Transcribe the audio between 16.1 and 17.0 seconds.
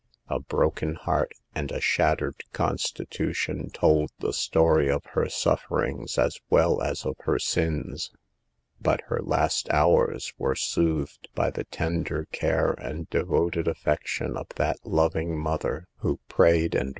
prayed and 120 SAVE THE GIRLS.